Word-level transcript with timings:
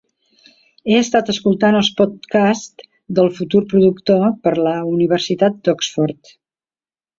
He 0.93 0.95
estat 1.01 1.27
escoltant 1.33 1.77
els 1.79 1.91
podcasts 1.99 2.89
del 3.21 3.31
futur 3.41 3.63
productor 3.75 4.27
per 4.49 4.57
la 4.71 4.75
Universitat 4.95 5.63
d'Oxford. 5.65 6.35